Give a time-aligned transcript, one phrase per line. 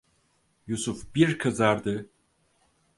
[0.67, 2.09] Yusuf bir kızardı.